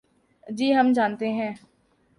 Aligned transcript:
جی 0.47 0.73
ہم 0.75 0.91
جانتے 0.93 1.29
ہیں۔ 1.33 1.51